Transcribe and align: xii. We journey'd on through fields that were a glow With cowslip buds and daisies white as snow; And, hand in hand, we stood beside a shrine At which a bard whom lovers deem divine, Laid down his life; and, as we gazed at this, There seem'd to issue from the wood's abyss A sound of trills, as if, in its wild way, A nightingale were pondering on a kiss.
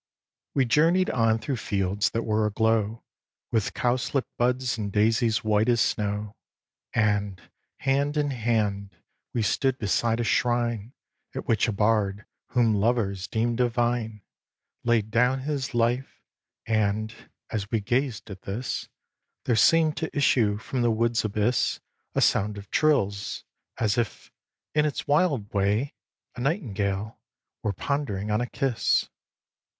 xii. 0.01 0.51
We 0.55 0.65
journey'd 0.65 1.11
on 1.11 1.37
through 1.37 1.57
fields 1.57 2.09
that 2.09 2.23
were 2.23 2.47
a 2.47 2.49
glow 2.51 3.03
With 3.51 3.75
cowslip 3.75 4.25
buds 4.35 4.75
and 4.75 4.91
daisies 4.91 5.43
white 5.43 5.69
as 5.69 5.79
snow; 5.79 6.33
And, 6.91 7.39
hand 7.77 8.17
in 8.17 8.31
hand, 8.31 8.95
we 9.31 9.43
stood 9.43 9.77
beside 9.77 10.19
a 10.19 10.23
shrine 10.23 10.93
At 11.35 11.47
which 11.47 11.67
a 11.67 11.71
bard 11.71 12.25
whom 12.47 12.73
lovers 12.73 13.27
deem 13.27 13.55
divine, 13.55 14.23
Laid 14.83 15.11
down 15.11 15.41
his 15.41 15.75
life; 15.75 16.19
and, 16.65 17.13
as 17.51 17.69
we 17.69 17.79
gazed 17.79 18.31
at 18.31 18.41
this, 18.41 18.89
There 19.43 19.55
seem'd 19.55 19.97
to 19.97 20.17
issue 20.17 20.57
from 20.57 20.81
the 20.81 20.89
wood's 20.89 21.23
abyss 21.23 21.79
A 22.15 22.21
sound 22.21 22.57
of 22.57 22.71
trills, 22.71 23.43
as 23.77 23.99
if, 23.99 24.31
in 24.73 24.83
its 24.83 25.05
wild 25.07 25.53
way, 25.53 25.93
A 26.35 26.41
nightingale 26.41 27.19
were 27.61 27.71
pondering 27.73 28.31
on 28.31 28.41
a 28.41 28.47
kiss. 28.47 29.07